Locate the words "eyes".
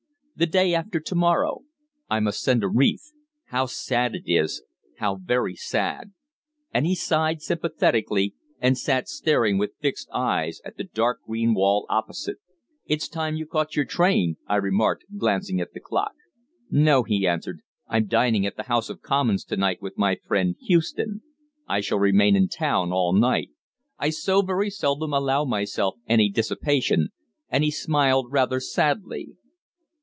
10.11-10.59